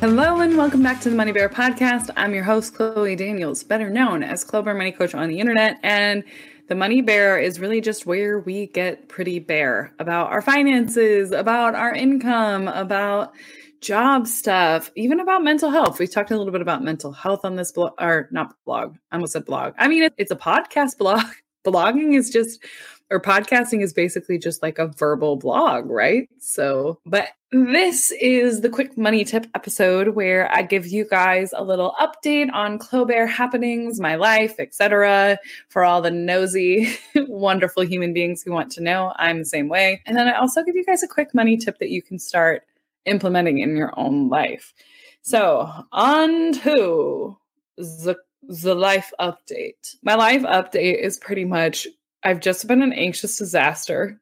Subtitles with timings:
[0.00, 2.10] Hello and welcome back to the Money Bare podcast.
[2.16, 5.80] I'm your host, Chloe Daniels, better known as Clo Bare Money Coach on the internet.
[5.82, 6.22] And
[6.68, 11.74] the Money Bare is really just where we get pretty bare about our finances, about
[11.74, 13.32] our income, about
[13.80, 15.98] job stuff, even about mental health.
[15.98, 18.94] We talked a little bit about mental health on this blog, or not blog.
[19.10, 19.74] I almost said blog.
[19.78, 21.24] I mean, it's a podcast blog.
[21.66, 22.64] Blogging is just,
[23.10, 26.28] or podcasting is basically just like a verbal blog, right?
[26.38, 31.64] So, but this is the quick money tip episode where I give you guys a
[31.64, 35.38] little update on Clo Bare happenings, my life, etc.
[35.68, 40.02] For all the nosy, wonderful human beings who want to know, I'm the same way.
[40.04, 42.64] And then I also give you guys a quick money tip that you can start
[43.06, 44.74] implementing in your own life.
[45.22, 47.38] So, on to
[47.76, 49.96] the, the life update.
[50.02, 51.86] My life update is pretty much
[52.24, 54.20] I've just been an anxious disaster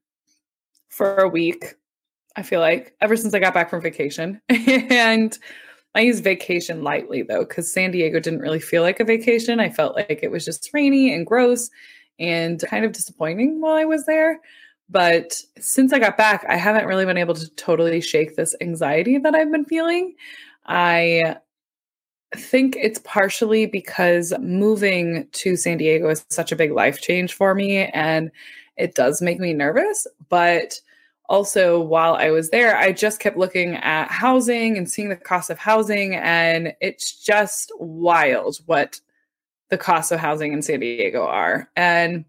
[0.88, 1.74] for a week.
[2.36, 4.40] I feel like ever since I got back from vacation.
[4.48, 5.36] and
[5.94, 9.60] I use vacation lightly though, because San Diego didn't really feel like a vacation.
[9.60, 11.70] I felt like it was just rainy and gross
[12.18, 14.40] and kind of disappointing while I was there.
[14.88, 19.18] But since I got back, I haven't really been able to totally shake this anxiety
[19.18, 20.14] that I've been feeling.
[20.66, 21.36] I
[22.36, 27.54] think it's partially because moving to San Diego is such a big life change for
[27.54, 28.30] me and
[28.76, 30.06] it does make me nervous.
[30.28, 30.80] But
[31.28, 35.50] also, while I was there, I just kept looking at housing and seeing the cost
[35.50, 39.00] of housing, and it's just wild what
[39.70, 41.68] the costs of housing in San Diego are.
[41.74, 42.24] And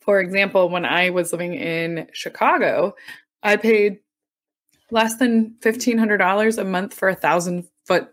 [0.00, 2.94] for example, when I was living in Chicago,
[3.42, 3.98] I paid
[4.90, 8.08] less than $1,500 a month for a thousand foot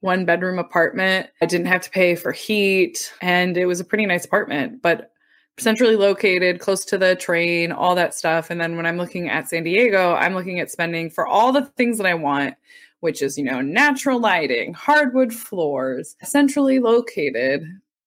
[0.00, 1.28] one bedroom apartment.
[1.42, 5.12] I didn't have to pay for heat, and it was a pretty nice apartment, but
[5.58, 8.50] centrally located, close to the train, all that stuff.
[8.50, 11.64] And then when I'm looking at San Diego, I'm looking at spending for all the
[11.64, 12.54] things that I want,
[13.00, 17.64] which is, you know, natural lighting, hardwood floors, centrally located,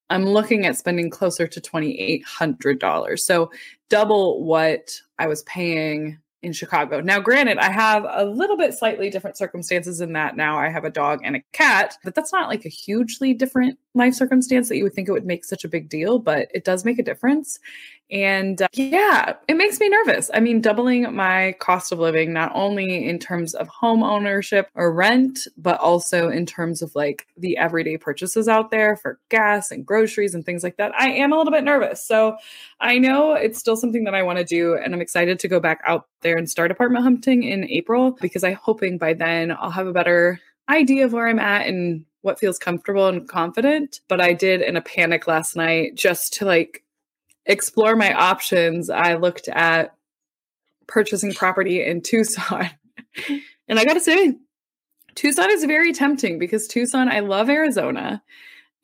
[0.09, 3.19] I'm looking at spending closer to $2,800.
[3.19, 3.51] So
[3.89, 7.01] double what I was paying in Chicago.
[7.01, 10.85] Now, granted, I have a little bit slightly different circumstances in that now I have
[10.85, 14.77] a dog and a cat, but that's not like a hugely different life circumstance that
[14.77, 17.03] you would think it would make such a big deal, but it does make a
[17.03, 17.59] difference.
[18.11, 20.31] And uh, yeah, it makes me nervous.
[20.33, 24.91] I mean, doubling my cost of living, not only in terms of home ownership or
[24.91, 29.85] rent, but also in terms of like the everyday purchases out there for gas and
[29.85, 30.91] groceries and things like that.
[30.97, 32.03] I am a little bit nervous.
[32.03, 32.37] So
[32.79, 34.75] I know it's still something that I want to do.
[34.75, 38.43] And I'm excited to go back out there and start apartment hunting in April because
[38.43, 42.39] I'm hoping by then I'll have a better idea of where I'm at and what
[42.39, 44.01] feels comfortable and confident.
[44.07, 46.83] But I did in a panic last night just to like
[47.49, 49.95] explore my options, I looked at
[50.87, 52.69] purchasing property in Tucson.
[53.67, 54.35] and I got to say,
[55.15, 58.23] Tucson is very tempting because Tucson, I love Arizona.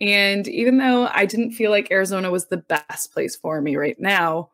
[0.01, 3.99] And even though I didn't feel like Arizona was the best place for me right
[3.99, 4.49] now,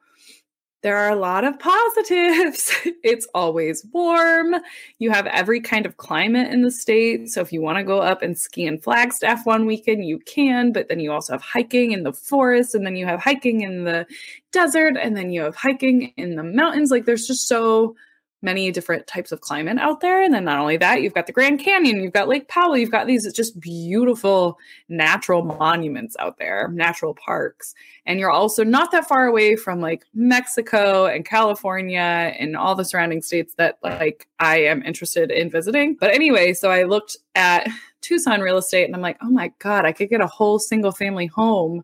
[0.81, 2.72] there are a lot of positives.
[3.03, 4.56] it's always warm.
[4.97, 7.30] You have every kind of climate in the state.
[7.30, 10.72] So if you want to go up and ski in Flagstaff one weekend, you can,
[10.72, 13.84] but then you also have hiking in the forest and then you have hiking in
[13.84, 14.08] the
[14.52, 16.90] desert and then you have hiking in the mountains.
[16.90, 17.96] Like there's just so
[18.41, 20.22] many different types of climate out there.
[20.22, 22.91] And then not only that, you've got the Grand Canyon, you've got Lake Powell, you've
[22.91, 24.57] got these just beautiful
[24.90, 27.75] natural monuments out there, natural parks.
[28.06, 32.00] And you're also not that far away from like Mexico and California
[32.38, 35.96] and all the surrounding states that like I am interested in visiting.
[36.00, 37.68] But anyway, so I looked at
[38.01, 40.91] Tucson real estate and I'm like, oh my God, I could get a whole single
[40.91, 41.84] family home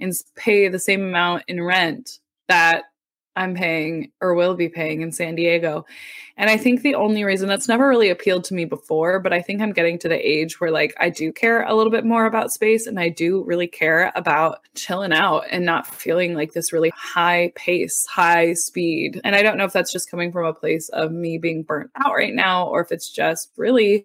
[0.00, 2.18] and pay the same amount in rent
[2.48, 2.84] that
[3.34, 5.86] I'm paying or will be paying in San Diego.
[6.36, 9.40] And I think the only reason that's never really appealed to me before, but I
[9.40, 12.26] think I'm getting to the age where like I do care a little bit more
[12.26, 16.72] about space and I do really care about chilling out and not feeling like this
[16.72, 19.20] really high pace, high speed.
[19.24, 21.90] And I don't know if that's just coming from a place of me being burnt
[21.96, 24.04] out right now or if it's just really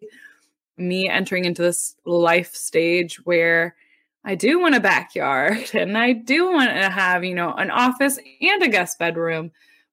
[0.77, 3.75] me entering into this life stage where
[4.27, 8.19] I do want a backyard and I do want to have, you know, an office
[8.41, 9.51] and a guest bedroom.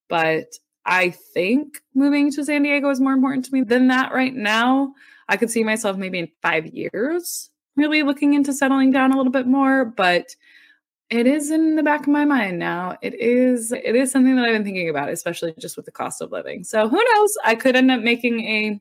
[0.08, 0.48] But
[0.84, 4.92] I think moving to San Diego is more important to me than that right now.
[5.28, 9.32] I could see myself maybe in five years really looking into settling down a little
[9.32, 9.84] bit more.
[9.84, 10.34] But
[11.10, 12.98] it is in the back of my mind now.
[13.02, 16.20] It is it is something that I've been thinking about, especially just with the cost
[16.20, 16.64] of living.
[16.64, 17.38] So who knows?
[17.44, 18.80] I could end up making a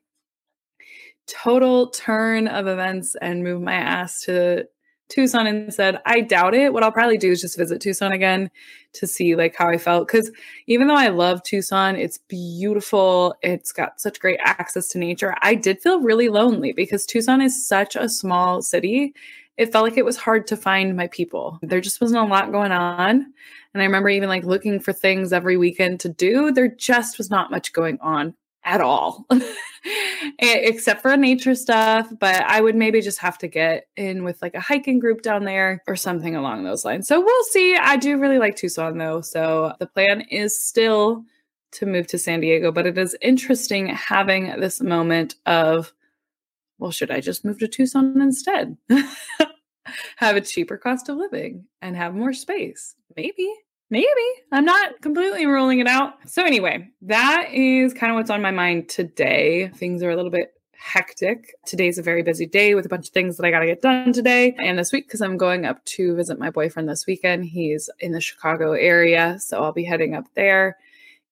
[1.27, 4.67] total turn of events and move my ass to
[5.13, 6.73] Tucson and said, I doubt it.
[6.73, 8.49] What I'll probably do is just visit Tucson again
[8.93, 10.31] to see like how I felt cuz
[10.67, 13.35] even though I love Tucson, it's beautiful.
[13.41, 15.35] It's got such great access to nature.
[15.41, 19.13] I did feel really lonely because Tucson is such a small city.
[19.57, 21.59] It felt like it was hard to find my people.
[21.61, 23.33] There just wasn't a lot going on.
[23.73, 26.51] And I remember even like looking for things every weekend to do.
[26.51, 28.33] There just was not much going on
[28.65, 29.25] at all,
[30.39, 32.07] except for nature stuff.
[32.19, 35.43] But I would maybe just have to get in with like a hiking group down
[35.43, 37.07] there or something along those lines.
[37.07, 37.75] So we'll see.
[37.75, 39.21] I do really like Tucson though.
[39.21, 41.23] So the plan is still
[41.73, 45.91] to move to San Diego, but it is interesting having this moment of,
[46.77, 48.77] well, should I just move to Tucson instead?
[50.17, 52.95] have a cheaper cost of living and have more space?
[53.15, 53.51] Maybe.
[53.93, 54.07] Maybe.
[54.51, 56.15] I'm not completely ruling it out.
[56.27, 59.67] So, anyway, that is kind of what's on my mind today.
[59.75, 61.53] Things are a little bit hectic.
[61.67, 63.83] Today's a very busy day with a bunch of things that I got to get
[63.83, 67.45] done today and this week because I'm going up to visit my boyfriend this weekend.
[67.45, 70.75] He's in the Chicago area, so I'll be heading up there.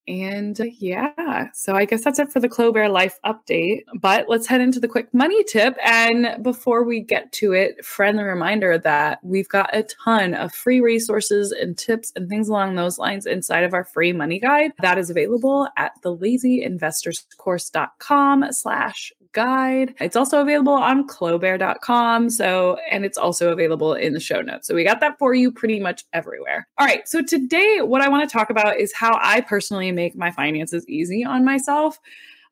[0.08, 3.84] And uh, yeah, so I guess that's it for the Clo Life update.
[4.00, 5.76] But let's head into the quick money tip.
[5.84, 10.82] And before we get to it, friendly reminder that we've got a ton of free
[10.82, 14.98] resources and tips and things along those lines inside of our free money guide that
[14.98, 19.94] is available at thelazyinvestorscourse.com slash guide.
[20.00, 22.30] It's also available on clobare.com.
[22.30, 24.68] So, and it's also available in the show notes.
[24.68, 26.68] So we got that for you pretty much everywhere.
[26.78, 27.08] All right.
[27.08, 30.88] So today, what I want to talk about is how I personally make my finances
[30.88, 32.00] easy on myself.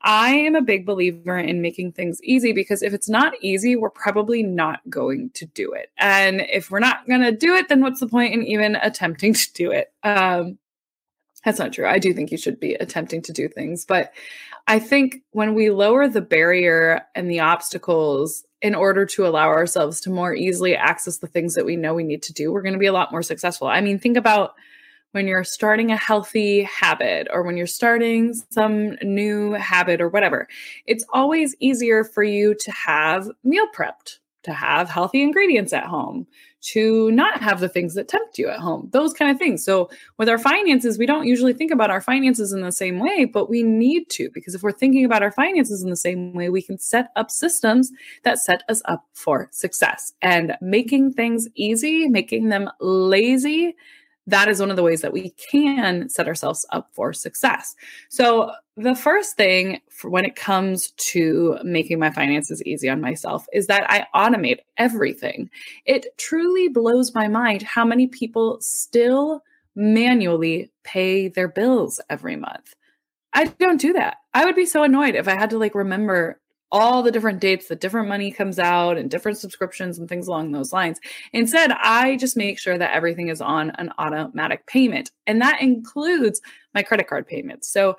[0.01, 3.89] I am a big believer in making things easy because if it's not easy, we're
[3.89, 5.91] probably not going to do it.
[5.97, 9.33] And if we're not going to do it, then what's the point in even attempting
[9.33, 9.91] to do it?
[10.03, 10.57] Um,
[11.43, 11.87] that's not true.
[11.87, 14.13] I do think you should be attempting to do things, but
[14.69, 19.99] I think when we lower the barrier and the obstacles in order to allow ourselves
[20.01, 22.73] to more easily access the things that we know we need to do, we're going
[22.73, 23.67] to be a lot more successful.
[23.67, 24.53] I mean, think about
[25.11, 30.47] when you're starting a healthy habit or when you're starting some new habit or whatever.
[30.85, 36.25] It's always easier for you to have meal prepped, to have healthy ingredients at home,
[36.61, 39.63] to not have the things that tempt you at home, those kind of things.
[39.63, 43.25] So, with our finances, we don't usually think about our finances in the same way,
[43.25, 46.49] but we need to, because if we're thinking about our finances in the same way,
[46.49, 47.91] we can set up systems
[48.23, 50.13] that set us up for success.
[50.21, 53.75] And making things easy, making them lazy,
[54.27, 57.75] that is one of the ways that we can set ourselves up for success.
[58.09, 63.67] So, the first thing when it comes to making my finances easy on myself is
[63.67, 65.49] that I automate everything.
[65.85, 69.43] It truly blows my mind how many people still
[69.75, 72.73] manually pay their bills every month.
[73.33, 74.17] I don't do that.
[74.33, 76.39] I would be so annoyed if I had to like remember
[76.71, 80.51] all the different dates that different money comes out and different subscriptions and things along
[80.51, 80.99] those lines.
[81.33, 86.41] Instead, I just make sure that everything is on an automatic payment, and that includes
[86.73, 87.71] my credit card payments.
[87.71, 87.97] So,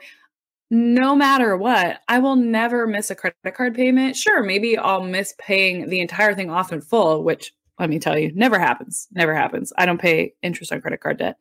[0.72, 4.16] no matter what, I will never miss a credit card payment.
[4.16, 8.16] Sure, maybe I'll miss paying the entire thing off in full, which let me tell
[8.16, 9.08] you, never happens.
[9.12, 9.72] Never happens.
[9.78, 11.40] I don't pay interest on credit card debt.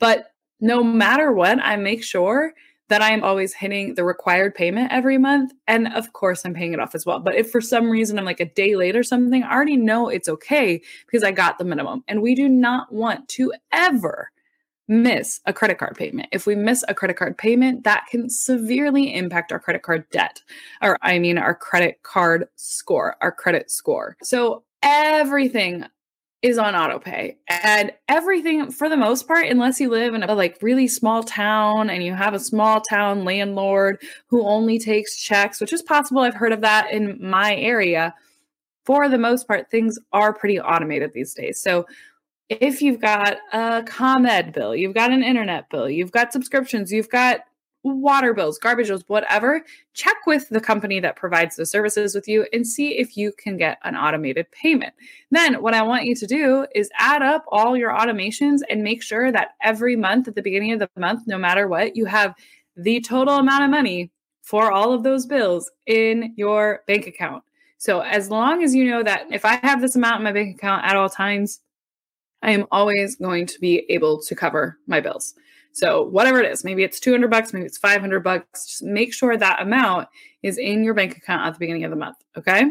[0.00, 2.52] But no matter what, I make sure
[2.88, 5.52] that I am always hitting the required payment every month.
[5.66, 7.18] And of course, I'm paying it off as well.
[7.18, 10.08] But if for some reason I'm like a day late or something, I already know
[10.08, 12.04] it's okay because I got the minimum.
[12.06, 14.30] And we do not want to ever
[14.88, 16.28] miss a credit card payment.
[16.30, 20.42] If we miss a credit card payment, that can severely impact our credit card debt,
[20.80, 24.16] or I mean, our credit card score, our credit score.
[24.22, 25.84] So everything
[26.42, 27.38] is on auto pay.
[27.48, 31.90] And everything for the most part unless you live in a like really small town
[31.90, 36.34] and you have a small town landlord who only takes checks which is possible i've
[36.34, 38.14] heard of that in my area
[38.86, 41.60] for the most part things are pretty automated these days.
[41.60, 41.86] So
[42.48, 47.10] if you've got a ComEd bill, you've got an internet bill, you've got subscriptions, you've
[47.10, 47.40] got
[47.94, 49.64] water bills, garbage bills, whatever,
[49.94, 53.56] check with the company that provides the services with you and see if you can
[53.56, 54.94] get an automated payment.
[55.30, 59.02] Then, what I want you to do is add up all your automations and make
[59.02, 62.34] sure that every month at the beginning of the month, no matter what, you have
[62.76, 64.10] the total amount of money
[64.42, 67.42] for all of those bills in your bank account.
[67.78, 70.56] So, as long as you know that if I have this amount in my bank
[70.56, 71.60] account at all times,
[72.42, 75.34] I am always going to be able to cover my bills.
[75.76, 79.36] So whatever it is, maybe it's 200 bucks, maybe it's 500 bucks, just make sure
[79.36, 80.08] that amount
[80.42, 82.64] is in your bank account at the beginning of the month, okay?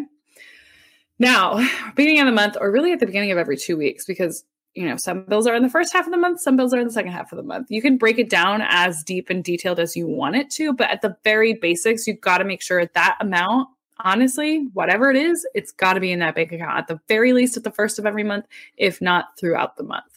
[1.19, 1.63] Now,
[1.95, 4.43] beginning of the month or really at the beginning of every 2 weeks because
[4.73, 6.79] you know, some bills are in the first half of the month, some bills are
[6.79, 7.67] in the second half of the month.
[7.69, 10.89] You can break it down as deep and detailed as you want it to, but
[10.89, 13.69] at the very basics, you've got to make sure that amount
[13.99, 17.33] honestly, whatever it is, it's got to be in that bank account at the very
[17.33, 18.45] least at the first of every month,
[18.77, 20.14] if not throughout the month.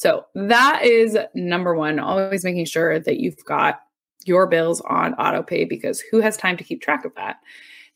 [0.00, 3.82] So that is number one, always making sure that you've got
[4.24, 7.36] your bills on auto pay because who has time to keep track of that?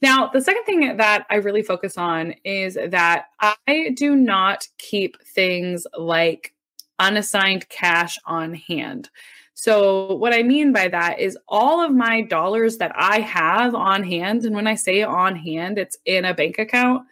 [0.03, 5.17] Now, the second thing that I really focus on is that I do not keep
[5.23, 6.53] things like
[6.99, 9.09] unassigned cash on hand.
[9.55, 14.03] So, what I mean by that is all of my dollars that I have on
[14.03, 17.07] hand, and when I say on hand, it's in a bank account,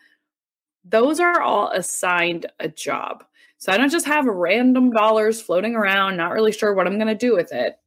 [0.85, 3.25] those are all assigned a job.
[3.63, 7.07] So, I don't just have random dollars floating around, not really sure what I'm going
[7.07, 7.79] to do with it.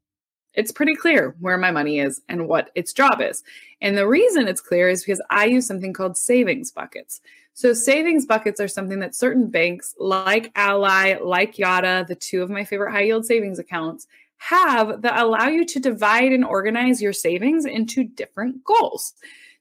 [0.53, 3.43] It's pretty clear where my money is and what its job is.
[3.81, 7.19] And the reason it's clear is because I use something called savings buckets.
[7.55, 12.49] So, savings buckets are something that certain banks, like Ally, like Yotta, the two of
[12.49, 17.11] my favorite high yield savings accounts, have that allow you to divide and organize your
[17.11, 19.13] savings into different goals.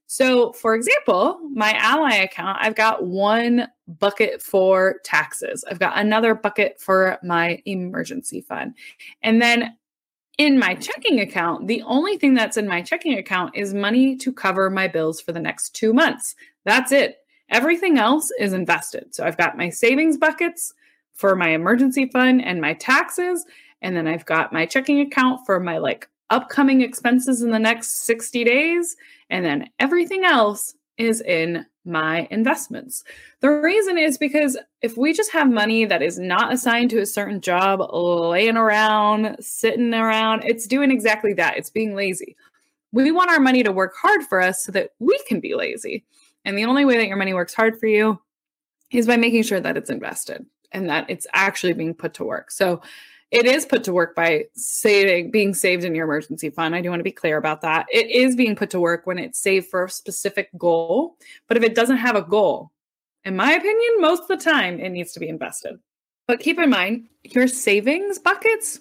[0.07, 5.65] So, for example, my Ally account, I've got one bucket for taxes.
[5.69, 8.75] I've got another bucket for my emergency fund.
[9.23, 9.77] And then
[10.37, 14.33] in my checking account, the only thing that's in my checking account is money to
[14.33, 16.35] cover my bills for the next two months.
[16.65, 17.19] That's it.
[17.51, 19.15] Everything else is invested.
[19.15, 20.73] So I've got my savings buckets
[21.13, 23.45] for my emergency fund and my taxes.
[23.81, 28.05] And then I've got my checking account for my like upcoming expenses in the next
[28.07, 28.97] 60 days.
[29.31, 33.05] And then everything else is in my investments.
[33.41, 37.07] The reason is because if we just have money that is not assigned to a
[37.07, 41.57] certain job laying around, sitting around, it's doing exactly that.
[41.57, 42.37] It's being lazy.
[42.93, 46.05] We want our money to work hard for us so that we can be lazy.
[46.45, 48.21] And the only way that your money works hard for you
[48.91, 52.51] is by making sure that it's invested and that it's actually being put to work.
[52.51, 52.83] So
[53.35, 56.75] it is put to work by saving, being saved in your emergency fund.
[56.75, 57.87] I do want to be clear about that.
[57.93, 61.17] It is being put to work when it's saved for a specific goal.
[61.49, 62.71] But if it doesn't have a goal,
[63.25, 65.81] in my opinion, most of the time it needs to be invested.
[66.29, 68.79] But keep in mind, your savings buckets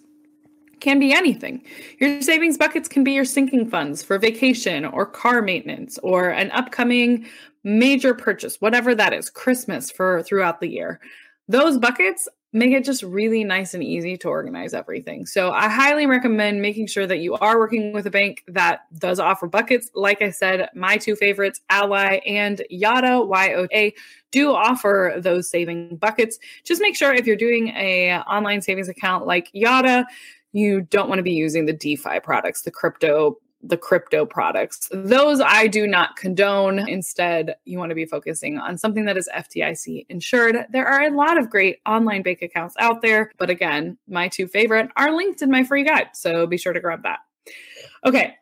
[0.80, 1.64] can be anything.
[2.00, 6.52] Your savings buckets can be your sinking funds for vacation or car maintenance or an
[6.52, 7.26] upcoming
[7.64, 11.00] major purchase, whatever that is, Christmas for throughout the year.
[11.48, 15.26] Those buckets make it just really nice and easy to organize everything.
[15.26, 19.20] So I highly recommend making sure that you are working with a bank that does
[19.20, 19.90] offer buckets.
[19.96, 23.94] Like I said, my two favorites, Ally and Yotta, YOA,
[24.32, 26.38] do offer those saving buckets.
[26.64, 30.06] Just make sure if you're doing a online savings account like Yotta,
[30.52, 34.90] you don't want to be using the DeFi products, the crypto the crypto products.
[34.92, 36.80] Those I do not condone.
[36.80, 40.58] Instead, you want to be focusing on something that is FDIC insured.
[40.72, 44.48] There are a lot of great online bank accounts out there, but again, my two
[44.48, 46.10] favorite are linked in my free guide.
[46.14, 47.20] So be sure to grab that.
[48.06, 48.36] Okay.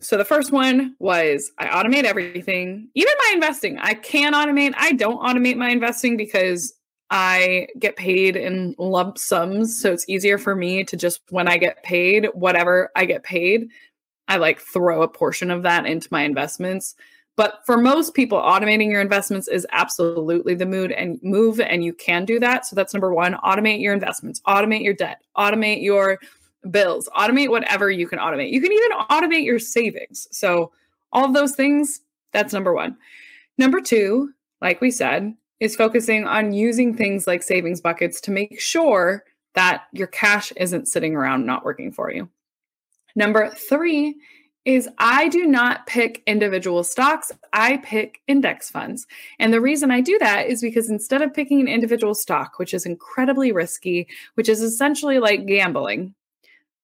[0.00, 3.78] So the first one was I automate everything, even my investing.
[3.78, 4.74] I can automate.
[4.76, 6.74] I don't automate my investing because
[7.10, 9.80] I get paid in lump sums.
[9.80, 13.68] So it's easier for me to just, when I get paid, whatever I get paid,
[14.28, 16.94] I like throw a portion of that into my investments.
[17.36, 21.92] But for most people, automating your investments is absolutely the mood and move, and you
[21.92, 22.64] can do that.
[22.64, 26.20] So that's number one automate your investments, automate your debt, automate your
[26.70, 28.50] bills, automate whatever you can automate.
[28.50, 30.28] You can even automate your savings.
[30.30, 30.72] So,
[31.12, 32.00] all of those things,
[32.32, 32.96] that's number one.
[33.58, 38.60] Number two, like we said, is focusing on using things like savings buckets to make
[38.60, 42.28] sure that your cash isn't sitting around not working for you.
[43.14, 44.16] Number three
[44.64, 49.06] is I do not pick individual stocks, I pick index funds.
[49.38, 52.72] And the reason I do that is because instead of picking an individual stock, which
[52.72, 56.14] is incredibly risky, which is essentially like gambling,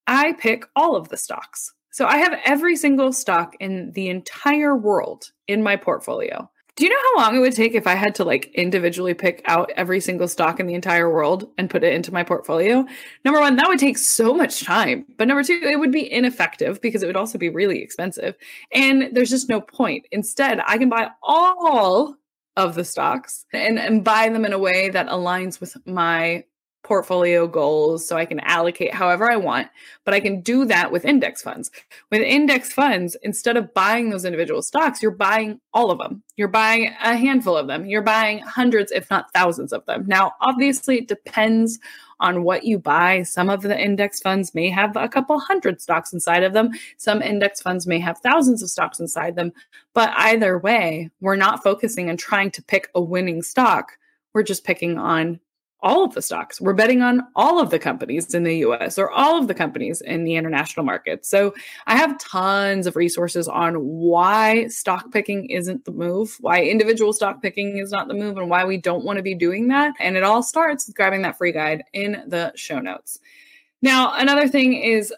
[0.07, 1.73] I pick all of the stocks.
[1.91, 6.51] So I have every single stock in the entire world in my portfolio.
[6.81, 9.43] Do you know how long it would take if I had to like individually pick
[9.45, 12.87] out every single stock in the entire world and put it into my portfolio?
[13.23, 15.05] Number one, that would take so much time.
[15.19, 18.35] But number two, it would be ineffective because it would also be really expensive.
[18.73, 20.07] And there's just no point.
[20.11, 22.17] Instead, I can buy all
[22.57, 26.45] of the stocks and, and buy them in a way that aligns with my
[26.83, 29.69] portfolio goals so I can allocate however I want,
[30.05, 31.71] but I can do that with index funds.
[32.11, 36.23] With index funds, instead of buying those individual stocks, you're buying all of them.
[36.37, 37.87] You're buying a handful of them.
[37.87, 40.05] You're buying hundreds, if not thousands of them.
[40.07, 41.79] Now, obviously, it depends
[42.21, 43.23] on what you buy.
[43.23, 46.71] Some of the index funds may have a couple hundred stocks inside of them.
[46.97, 49.53] Some index funds may have thousands of stocks inside them.
[49.95, 53.93] But either way, we're not focusing on trying to pick a winning stock.
[54.35, 55.41] We're just picking on
[55.83, 56.61] all of the stocks.
[56.61, 60.01] We're betting on all of the companies in the US or all of the companies
[60.01, 61.25] in the international market.
[61.25, 61.55] So
[61.87, 67.43] I have tons of resources on why stock picking isn't the move, why individual stock
[67.43, 69.95] picking is not the move, and why we don't want to be doing that.
[69.99, 73.19] And it all starts with grabbing that free guide in the show notes.
[73.83, 75.13] Now, another thing is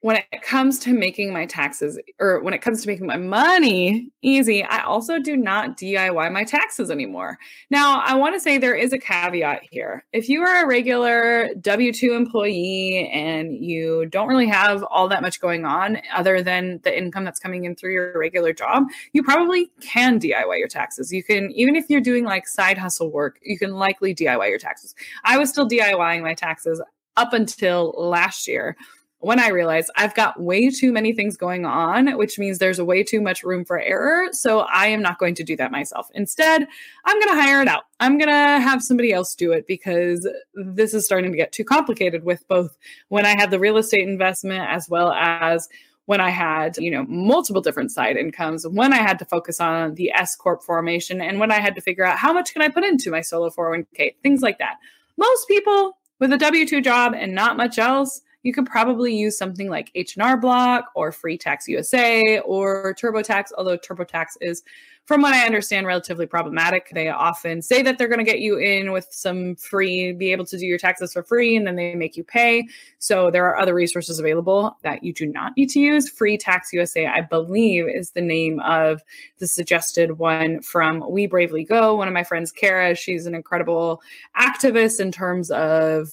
[0.00, 4.10] when it comes to making my taxes or when it comes to making my money
[4.22, 7.38] easy, I also do not DIY my taxes anymore.
[7.70, 10.04] Now, I want to say there is a caveat here.
[10.12, 15.22] If you are a regular W 2 employee and you don't really have all that
[15.22, 19.22] much going on other than the income that's coming in through your regular job, you
[19.22, 21.10] probably can DIY your taxes.
[21.10, 24.58] You can, even if you're doing like side hustle work, you can likely DIY your
[24.58, 24.94] taxes.
[25.24, 26.82] I was still DIYing my taxes
[27.16, 28.76] up until last year
[29.20, 33.02] when I realized I've got way too many things going on, which means there's way
[33.02, 34.28] too much room for error.
[34.32, 36.08] So I am not going to do that myself.
[36.14, 36.66] Instead,
[37.04, 37.84] I'm going to hire it out.
[37.98, 41.64] I'm going to have somebody else do it because this is starting to get too
[41.64, 42.76] complicated with both
[43.08, 45.68] when I had the real estate investment as well as
[46.04, 49.94] when I had, you know, multiple different side incomes, when I had to focus on
[49.94, 52.68] the S corp formation and when I had to figure out how much can I
[52.68, 54.76] put into my solo 401k, things like that.
[55.16, 59.68] Most people with a W2 job and not much else you could probably use something
[59.68, 64.62] like H&R Block or Free Tax USA or TurboTax, although TurboTax is
[65.06, 66.90] from what I understand relatively problematic.
[66.92, 70.44] They often say that they're going to get you in with some free be able
[70.46, 72.66] to do your taxes for free and then they make you pay.
[72.98, 76.10] So there are other resources available that you do not need to use.
[76.10, 79.00] Free Tax USA, I believe is the name of
[79.38, 81.94] the suggested one from We Bravely Go.
[81.94, 84.02] One of my friends Kara, she's an incredible
[84.36, 86.10] activist in terms of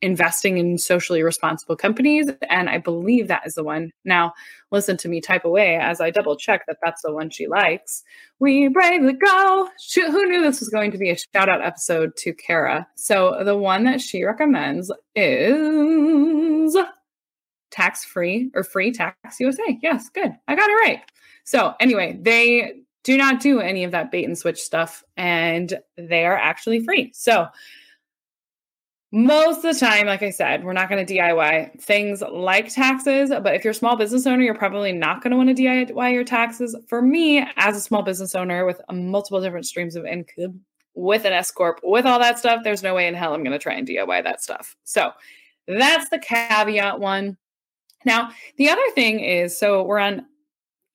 [0.00, 2.30] investing in socially responsible companies.
[2.48, 3.90] And I believe that is the one.
[4.04, 4.32] Now,
[4.70, 8.02] listen to me type away as I double check that that's the one she likes.
[8.38, 9.68] We bravely go.
[9.94, 12.86] who knew this was going to be a shout out episode to Kara?
[12.94, 16.76] So the one that she recommends is
[17.70, 19.78] tax free or free tax USA.
[19.82, 20.32] Yes, good.
[20.46, 21.00] I got it right.
[21.44, 22.74] So, anyway, they
[23.04, 27.10] do not do any of that bait and switch stuff, and they are actually free.
[27.14, 27.46] So,
[29.10, 33.30] most of the time, like I said, we're not going to DIY things like taxes.
[33.30, 36.12] But if you're a small business owner, you're probably not going to want to DIY
[36.12, 36.76] your taxes.
[36.88, 40.60] For me, as a small business owner with multiple different streams of income,
[40.94, 43.52] with an S corp, with all that stuff, there's no way in hell I'm going
[43.52, 44.76] to try and DIY that stuff.
[44.84, 45.12] So
[45.66, 47.36] that's the caveat one.
[48.04, 50.26] Now, the other thing is so we're on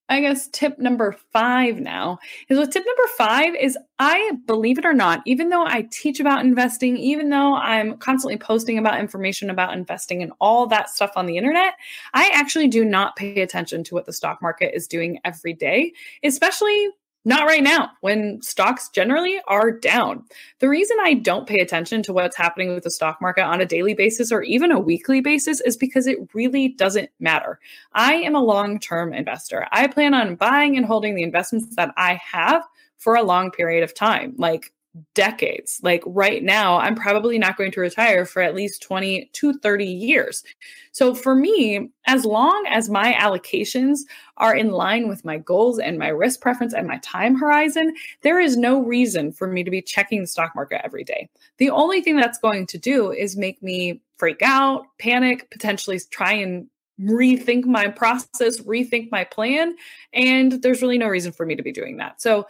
[0.09, 4.85] I guess tip number five now is with tip number five is I believe it
[4.85, 9.49] or not, even though I teach about investing, even though I'm constantly posting about information
[9.49, 11.75] about investing and all that stuff on the internet,
[12.13, 15.93] I actually do not pay attention to what the stock market is doing every day,
[16.23, 16.89] especially
[17.25, 20.25] not right now, when stocks generally are down.
[20.59, 23.65] The reason I don't pay attention to what's happening with the stock market on a
[23.65, 27.59] daily basis or even a weekly basis is because it really doesn't matter.
[27.93, 29.67] I am a long term investor.
[29.71, 32.63] I plan on buying and holding the investments that I have
[32.97, 34.33] for a long period of time.
[34.37, 34.73] Like
[35.15, 35.79] decades.
[35.81, 39.85] Like right now, I'm probably not going to retire for at least 20 to 30
[39.85, 40.43] years.
[40.91, 43.99] So for me, as long as my allocations
[44.37, 48.39] are in line with my goals and my risk preference and my time horizon, there
[48.39, 51.29] is no reason for me to be checking the stock market every day.
[51.57, 56.33] The only thing that's going to do is make me freak out, panic, potentially try
[56.33, 56.67] and
[57.01, 59.75] rethink my process, rethink my plan.
[60.13, 62.21] And there's really no reason for me to be doing that.
[62.21, 62.45] So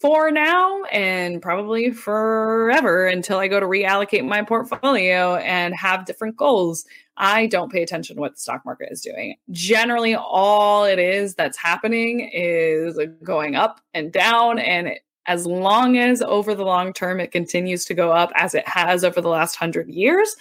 [0.00, 6.36] for now and probably forever until I go to reallocate my portfolio and have different
[6.36, 6.84] goals.
[7.16, 9.34] I don't pay attention to what the stock market is doing.
[9.50, 14.60] Generally, all it is that's happening is going up and down.
[14.60, 14.92] And
[15.26, 19.02] as long as over the long term it continues to go up as it has
[19.02, 20.36] over the last hundred years,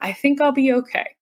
[0.00, 1.16] I think I'll be okay.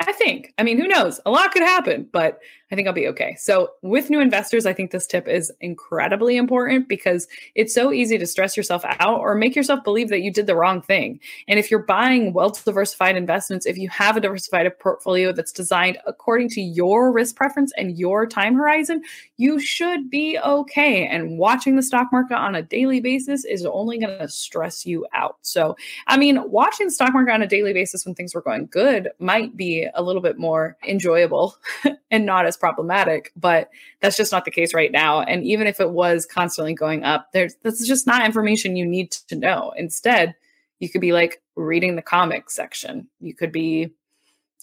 [0.00, 0.54] I think.
[0.58, 1.20] I mean, who knows?
[1.26, 2.38] A lot could happen, but
[2.70, 3.36] I think I'll be okay.
[3.38, 8.16] So, with new investors, I think this tip is incredibly important because it's so easy
[8.16, 11.18] to stress yourself out or make yourself believe that you did the wrong thing.
[11.48, 15.98] And if you're buying well diversified investments, if you have a diversified portfolio that's designed
[16.06, 19.02] according to your risk preference and your time horizon,
[19.36, 21.06] you should be okay.
[21.06, 25.06] And watching the stock market on a daily basis is only going to stress you
[25.12, 25.38] out.
[25.42, 28.68] So, I mean, watching the stock market on a daily basis when things were going
[28.70, 31.56] good might be a little bit more enjoyable
[32.10, 33.70] and not as problematic, but
[34.00, 35.22] that's just not the case right now.
[35.22, 39.10] And even if it was constantly going up, there's that's just not information you need
[39.10, 39.72] to know.
[39.76, 40.36] Instead,
[40.78, 43.08] you could be like reading the comics section.
[43.20, 43.92] You could be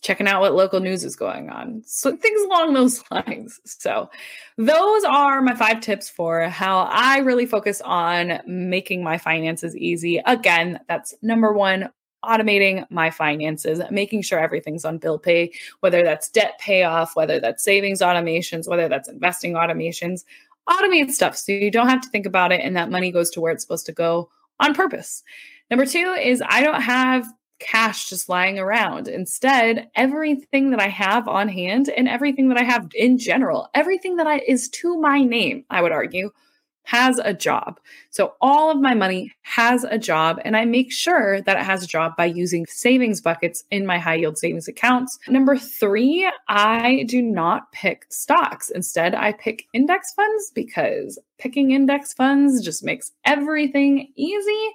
[0.01, 1.81] checking out what local news is going on.
[1.85, 3.59] So things along those lines.
[3.65, 4.09] So
[4.57, 10.21] those are my five tips for how I really focus on making my finances easy.
[10.25, 11.89] Again, that's number 1
[12.23, 15.51] automating my finances, making sure everything's on bill pay,
[15.81, 20.23] whether that's debt payoff, whether that's savings automations, whether that's investing automations.
[20.69, 23.39] Automate stuff so you don't have to think about it and that money goes to
[23.39, 25.23] where it's supposed to go on purpose.
[25.69, 27.25] Number two is I don't have
[27.59, 29.07] cash just lying around.
[29.07, 34.17] Instead, everything that I have on hand and everything that I have in general, everything
[34.17, 36.31] that I is to my name, I would argue,
[36.83, 37.79] has a job.
[38.17, 41.83] So all of my money has a job, and I make sure that it has
[41.83, 45.19] a job by using savings buckets in my high yield savings accounts.
[45.27, 48.71] Number three, I do not pick stocks.
[48.71, 54.73] Instead, I pick index funds because picking index funds just makes everything easy.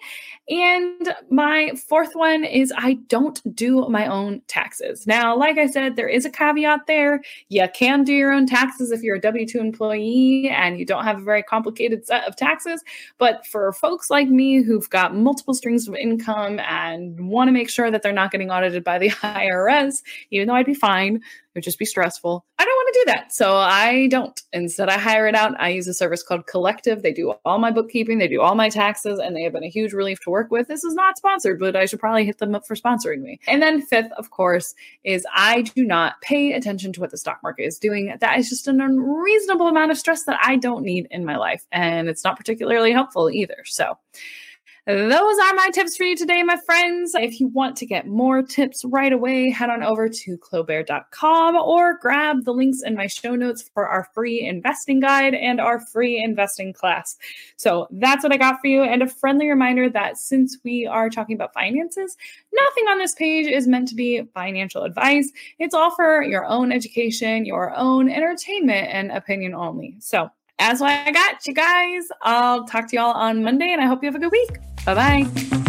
[0.49, 5.07] And my fourth one is I don't do my own taxes.
[5.07, 7.23] Now, like I said, there is a caveat there.
[7.49, 11.05] You can do your own taxes if you're a W 2 employee and you don't
[11.05, 12.83] have a very complicated set of taxes.
[13.19, 17.71] But for folks like me who've got multiple streams of income and want to make
[17.71, 21.59] sure that they're not getting audited by the IRS, even though I'd be fine, it
[21.59, 22.47] would just be stressful.
[22.59, 23.35] I don't want to do that.
[23.35, 24.41] So I don't.
[24.55, 25.61] Instead, I hire it out.
[25.61, 27.03] I use a service called Collective.
[27.03, 29.69] They do all my bookkeeping, they do all my taxes, and they have been a
[29.69, 30.69] huge relief to work with.
[30.69, 33.38] This is not sponsored, but I should probably hit them up for sponsoring me.
[33.47, 37.41] And then, fifth, of course, is I do not pay attention to what the stock
[37.43, 38.17] market is doing.
[38.19, 41.67] That is just an unreasonable amount of stress that I don't need in my life.
[41.71, 43.62] And it's not particularly helpful either.
[43.65, 43.99] So,
[44.85, 47.14] those are my tips for you today, my friends.
[47.14, 51.99] If you want to get more tips right away, head on over to clobare.com or
[51.99, 56.21] grab the links in my show notes for our free investing guide and our free
[56.21, 57.16] investing class.
[57.57, 58.83] So that's what I got for you.
[58.83, 62.16] And a friendly reminder that since we are talking about finances,
[62.53, 65.31] nothing on this page is meant to be financial advice.
[65.61, 69.95] It's all for your own education, your own entertainment, and opinion only.
[70.01, 72.09] So that's what I got, you guys.
[72.23, 74.59] I'll talk to y'all on Monday and I hope you have a good week.
[74.85, 75.62] 拜拜。